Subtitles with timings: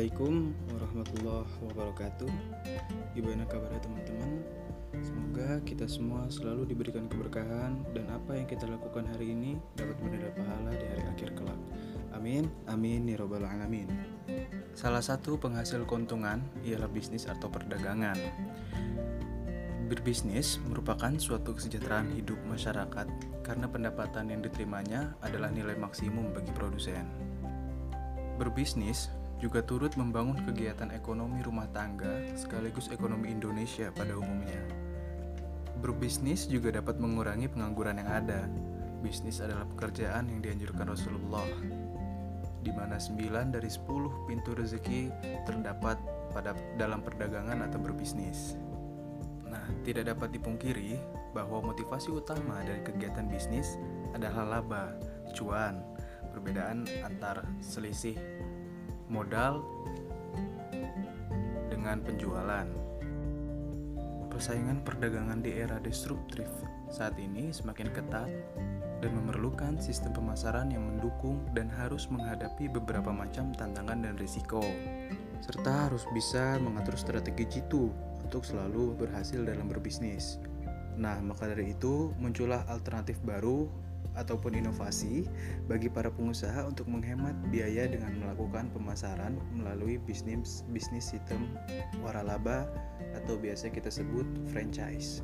[0.00, 2.32] Assalamualaikum warahmatullahi wabarakatuh
[3.12, 4.30] Gimana kabarnya teman-teman?
[4.96, 10.40] Semoga kita semua selalu diberikan keberkahan Dan apa yang kita lakukan hari ini dapat mendapat
[10.40, 11.60] pahala di hari akhir kelak
[12.16, 13.92] Amin, amin, ya alamin
[14.72, 18.16] Salah satu penghasil keuntungan ialah bisnis atau perdagangan
[19.84, 23.04] Berbisnis merupakan suatu kesejahteraan hidup masyarakat
[23.44, 27.04] karena pendapatan yang diterimanya adalah nilai maksimum bagi produsen.
[28.40, 34.60] Berbisnis juga turut membangun kegiatan ekonomi rumah tangga sekaligus ekonomi Indonesia pada umumnya.
[35.80, 38.44] Berbisnis juga dapat mengurangi pengangguran yang ada.
[39.00, 41.48] Bisnis adalah pekerjaan yang dianjurkan Rasulullah,
[42.60, 45.08] di mana 9 dari 10 pintu rezeki
[45.48, 45.96] terdapat
[46.36, 48.60] pada dalam perdagangan atau berbisnis.
[49.48, 51.00] Nah, tidak dapat dipungkiri
[51.32, 53.80] bahwa motivasi utama dari kegiatan bisnis
[54.12, 54.84] adalah laba,
[55.32, 55.80] cuan,
[56.30, 58.14] perbedaan antar selisih
[59.10, 59.66] modal
[61.68, 62.66] dengan penjualan.
[64.30, 66.46] Persaingan perdagangan di era disruptif
[66.88, 68.30] saat ini semakin ketat
[69.02, 74.62] dan memerlukan sistem pemasaran yang mendukung dan harus menghadapi beberapa macam tantangan dan risiko
[75.40, 77.88] serta harus bisa mengatur strategi jitu
[78.20, 80.36] untuk selalu berhasil dalam berbisnis.
[81.00, 83.66] Nah, maka dari itu muncullah alternatif baru
[84.18, 85.24] ataupun inovasi
[85.70, 91.54] bagi para pengusaha untuk menghemat biaya dengan melakukan pemasaran melalui bisnis bisnis sistem
[92.02, 92.66] waralaba
[93.14, 95.22] atau biasa kita sebut franchise.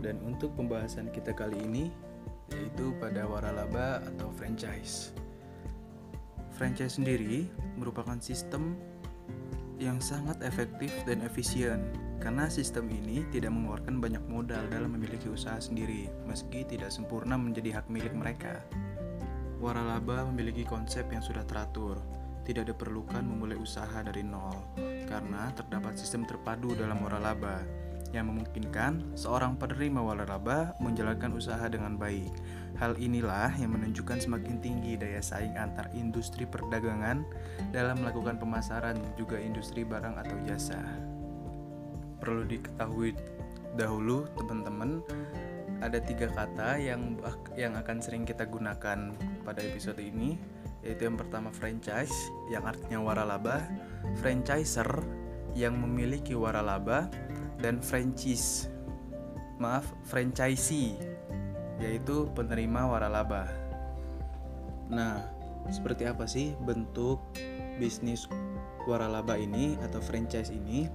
[0.00, 1.92] Dan untuk pembahasan kita kali ini
[2.50, 5.14] yaitu pada waralaba atau franchise.
[6.54, 7.48] Franchise sendiri
[7.78, 8.76] merupakan sistem
[9.80, 11.80] yang sangat efektif dan efisien
[12.20, 17.80] karena sistem ini tidak mengeluarkan banyak modal dalam memiliki usaha sendiri, meski tidak sempurna menjadi
[17.80, 18.60] hak milik mereka.
[19.56, 21.96] Waralaba memiliki konsep yang sudah teratur,
[22.44, 24.52] tidak diperlukan memulai usaha dari nol,
[25.08, 27.64] karena terdapat sistem terpadu dalam waralaba
[28.12, 32.32] yang memungkinkan seorang penerima waralaba menjalankan usaha dengan baik.
[32.76, 37.22] Hal inilah yang menunjukkan semakin tinggi daya saing antar industri perdagangan
[37.70, 41.09] dalam melakukan pemasaran juga industri barang atau jasa
[42.20, 43.16] perlu diketahui
[43.74, 45.00] dahulu teman-teman
[45.80, 47.16] ada tiga kata yang
[47.56, 50.36] yang akan sering kita gunakan pada episode ini
[50.84, 52.12] yaitu yang pertama franchise
[52.48, 53.64] yang artinya waralaba,
[54.20, 54.88] franchiser
[55.52, 57.08] yang memiliki waralaba
[57.60, 58.68] dan franchise
[59.60, 60.96] maaf franchisee
[61.80, 63.48] yaitu penerima waralaba.
[64.88, 65.24] Nah,
[65.68, 67.20] seperti apa sih bentuk
[67.80, 68.28] bisnis
[68.84, 70.88] waralaba ini atau franchise ini?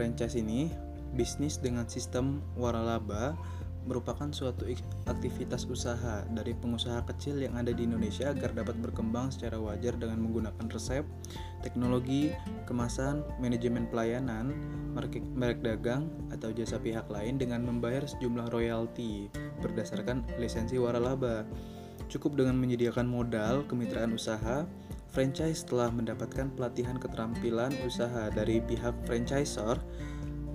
[0.00, 0.72] Franchise ini,
[1.12, 3.36] bisnis dengan sistem waralaba,
[3.84, 4.64] merupakan suatu
[5.04, 10.24] aktivitas usaha dari pengusaha kecil yang ada di Indonesia agar dapat berkembang secara wajar dengan
[10.24, 11.04] menggunakan resep,
[11.60, 12.32] teknologi,
[12.64, 14.56] kemasan, manajemen pelayanan,
[15.36, 19.28] merek dagang, atau jasa pihak lain dengan membayar sejumlah royalti
[19.60, 21.44] berdasarkan lisensi waralaba.
[22.08, 24.64] Cukup dengan menyediakan modal kemitraan usaha,
[25.10, 29.78] franchise telah mendapatkan pelatihan keterampilan usaha dari pihak franchisor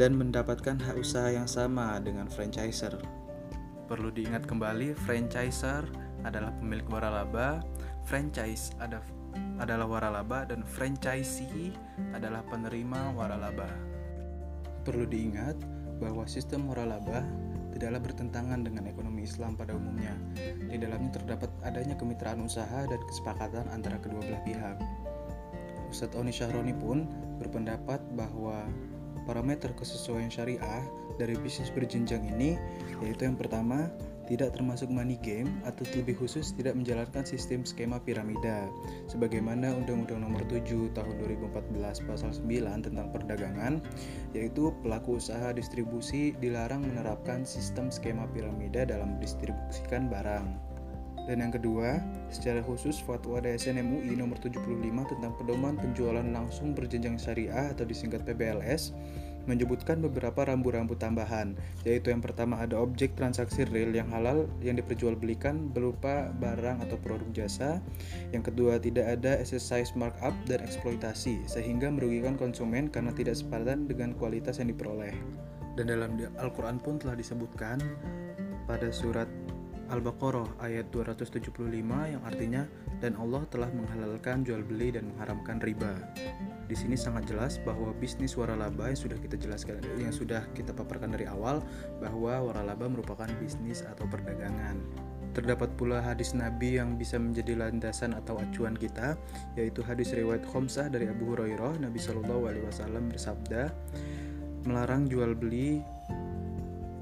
[0.00, 2.96] dan mendapatkan hak usaha yang sama dengan franchiser.
[3.92, 5.84] Perlu diingat kembali, franchisor
[6.24, 7.60] adalah pemilik waralaba,
[8.08, 11.76] franchise adalah waralaba, dan franchisee
[12.16, 13.68] adalah penerima waralaba.
[14.88, 15.60] Perlu diingat
[16.00, 17.20] bahwa sistem waralaba
[17.76, 20.12] tidaklah bertentangan dengan ekonomi Islam pada umumnya.
[20.68, 24.76] Di dalamnya terdapat adanya kemitraan usaha dan kesepakatan antara kedua belah pihak.
[25.88, 27.06] Ustadz Oni Syahroni pun
[27.38, 28.66] berpendapat bahwa
[29.24, 30.82] parameter kesesuaian syariah
[31.20, 32.58] dari bisnis berjenjang ini
[33.04, 33.86] yaitu yang pertama
[34.32, 38.64] tidak termasuk money game atau lebih khusus tidak menjalankan sistem skema piramida
[39.04, 42.48] sebagaimana Undang-Undang Nomor 7 Tahun 2014 Pasal 9
[42.80, 43.84] tentang perdagangan
[44.32, 50.72] yaitu pelaku usaha distribusi dilarang menerapkan sistem skema piramida dalam distribusikan barang.
[51.22, 52.02] Dan yang kedua,
[52.34, 54.58] secara khusus Fatwa DSN MUI nomor 75
[55.06, 58.90] tentang pedoman penjualan langsung berjenjang syariah atau disingkat PBLS
[59.46, 65.70] menyebutkan beberapa rambu-rambu tambahan, yaitu yang pertama ada objek transaksi real yang halal yang diperjualbelikan
[65.70, 67.82] berupa barang atau produk jasa.
[68.30, 74.14] Yang kedua, tidak ada exercise markup dan eksploitasi, sehingga merugikan konsumen karena tidak sepadan dengan
[74.16, 75.14] kualitas yang diperoleh.
[75.74, 77.80] Dan dalam Al-Quran pun telah disebutkan
[78.68, 79.26] pada surat
[79.92, 81.52] Al-Baqarah ayat 275
[81.84, 82.64] yang artinya
[83.04, 85.92] dan Allah telah menghalalkan jual beli dan mengharamkan riba.
[86.72, 91.12] Di sini sangat jelas bahwa bisnis waralaba yang sudah kita jelaskan yang sudah kita paparkan
[91.12, 91.60] dari awal
[92.00, 94.80] bahwa waralaba merupakan bisnis atau perdagangan.
[95.36, 99.20] Terdapat pula hadis Nabi yang bisa menjadi landasan atau acuan kita,
[99.52, 101.76] yaitu hadis riwayat Khomsah dari Abu Hurairah.
[101.76, 103.68] Nabi Shallallahu Alaihi Wasallam bersabda,
[104.64, 105.84] melarang jual beli.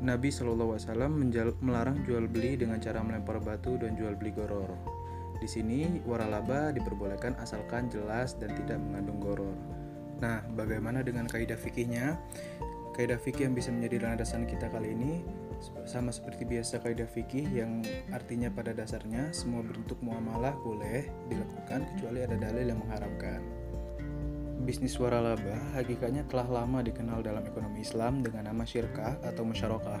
[0.00, 1.12] Nabi Shallallahu Alaihi Wasallam
[1.60, 4.97] melarang jual beli dengan cara melempar batu dan jual beli goror.
[5.38, 9.54] Di sini waralaba diperbolehkan asalkan jelas dan tidak mengandung goror.
[10.18, 12.18] Nah, bagaimana dengan kaidah fikihnya?
[12.98, 15.22] Kaidah fikih yang bisa menjadi landasan kita kali ini
[15.86, 17.82] sama seperti biasa kaidah fikih yang
[18.14, 23.57] artinya pada dasarnya semua bentuk muamalah boleh dilakukan kecuali ada dalil yang mengharamkan.
[24.68, 29.96] Bisnis waralaba hakikatnya telah lama dikenal dalam ekonomi Islam dengan nama syirkah atau musyarakah.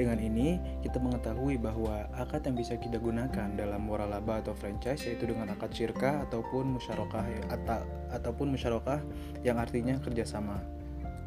[0.00, 5.28] Dengan ini, kita mengetahui bahwa akad yang bisa kita gunakan dalam waralaba atau franchise yaitu
[5.28, 9.04] dengan akad syirkah ataupun musyarakah atau ataupun musyarakah
[9.44, 10.56] yang artinya kerjasama.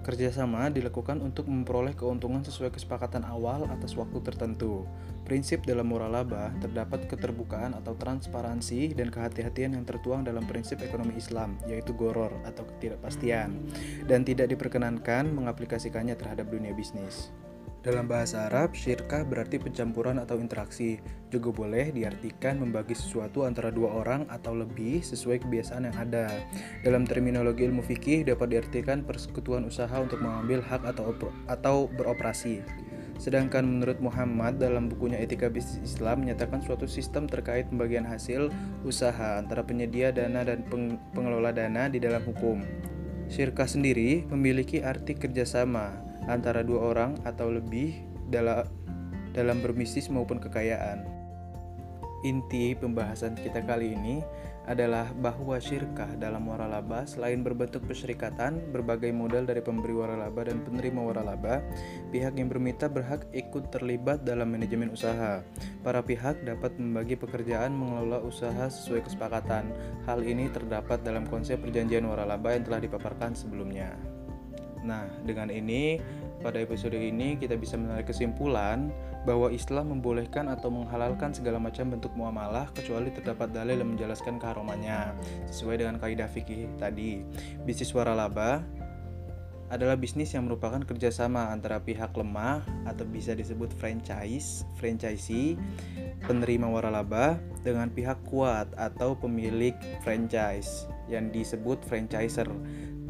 [0.01, 4.89] Kerjasama dilakukan untuk memperoleh keuntungan sesuai kesepakatan awal atas waktu tertentu.
[5.29, 11.21] Prinsip dalam moral laba terdapat keterbukaan atau transparansi dan kehati-hatian yang tertuang dalam prinsip ekonomi
[11.21, 13.61] Islam, yaitu goror atau ketidakpastian,
[14.09, 17.29] dan tidak diperkenankan mengaplikasikannya terhadap dunia bisnis.
[17.81, 21.01] Dalam bahasa Arab, syirkah berarti pencampuran atau interaksi.
[21.33, 26.29] Juga boleh diartikan membagi sesuatu antara dua orang atau lebih sesuai kebiasaan yang ada.
[26.85, 31.09] Dalam terminologi ilmu fikih dapat diartikan persekutuan usaha untuk mengambil hak atau
[31.49, 32.61] atau beroperasi.
[33.17, 38.53] Sedangkan menurut Muhammad dalam bukunya Etika Bisnis Islam menyatakan suatu sistem terkait pembagian hasil
[38.85, 40.69] usaha antara penyedia dana dan
[41.17, 42.61] pengelola dana di dalam hukum.
[43.25, 47.99] Syirkah sendiri memiliki arti kerjasama antara dua orang atau lebih
[48.31, 48.63] dalam
[49.35, 51.03] dalam berbisnis maupun kekayaan.
[52.21, 54.21] Inti pembahasan kita kali ini
[54.69, 61.01] adalah bahwa syirkah dalam waralaba selain berbentuk perserikatan, berbagai modal dari pemberi waralaba dan penerima
[61.01, 61.65] waralaba,
[62.13, 65.41] pihak yang bermitra berhak ikut terlibat dalam manajemen usaha.
[65.81, 69.73] Para pihak dapat membagi pekerjaan mengelola usaha sesuai kesepakatan.
[70.05, 73.97] Hal ini terdapat dalam konsep perjanjian waralaba yang telah dipaparkan sebelumnya.
[74.85, 76.01] Nah, dengan ini
[76.41, 78.89] pada episode ini kita bisa menarik kesimpulan
[79.23, 85.13] bahwa Islam membolehkan atau menghalalkan segala macam bentuk muamalah kecuali terdapat dalil yang menjelaskan keharumannya
[85.53, 87.21] sesuai dengan kaidah fikih tadi.
[87.63, 88.65] Bisnis waralaba
[89.71, 95.55] adalah bisnis yang merupakan kerjasama antara pihak lemah atau bisa disebut franchise, franchisee,
[96.27, 99.73] penerima waralaba dengan pihak kuat atau pemilik
[100.03, 102.51] franchise yang disebut franchiser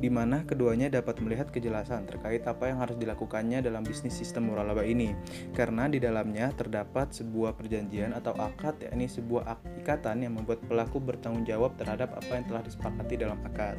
[0.02, 4.82] di mana keduanya dapat melihat kejelasan terkait apa yang harus dilakukannya dalam bisnis sistem muralaba
[4.82, 5.14] ini.
[5.54, 11.46] Karena di dalamnya terdapat sebuah perjanjian atau akad, yakni sebuah ikatan yang membuat pelaku bertanggung
[11.46, 13.78] jawab terhadap apa yang telah disepakati dalam akad.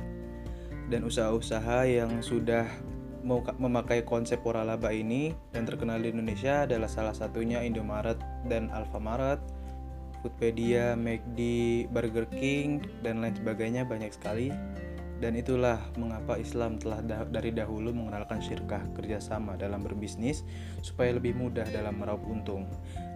[0.87, 2.71] Dan usaha-usaha yang sudah
[3.59, 8.19] memakai konsep waralaba ini dan terkenal di Indonesia adalah salah satunya Indomaret
[8.51, 9.39] dan Alfamaret,
[10.23, 11.41] Foodpedia, McD,
[11.91, 14.51] Burger King, dan lain sebagainya banyak sekali.
[15.23, 16.99] Dan itulah mengapa Islam telah
[17.31, 20.43] dari dahulu mengenalkan syirkah kerjasama dalam berbisnis
[20.83, 22.67] supaya lebih mudah dalam meraup untung.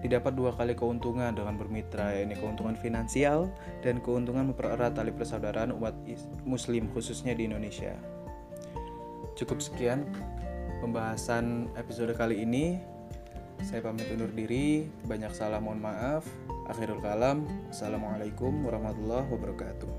[0.06, 3.50] Didapat dua kali keuntungan dengan bermitra, yakni keuntungan finansial
[3.82, 5.98] dan keuntungan mempererat tali persaudaraan umat
[6.46, 7.98] muslim khususnya di Indonesia.
[9.34, 10.06] Cukup sekian
[10.78, 12.78] pembahasan episode kali ini.
[13.66, 16.22] Saya pamit undur diri, banyak salah mohon maaf.
[16.70, 19.90] Akhirul kalam, Assalamualaikum warahmatullahi wabarakatuh.